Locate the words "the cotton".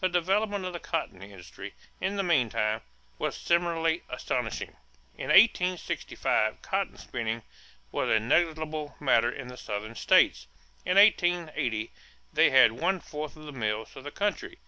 0.72-1.22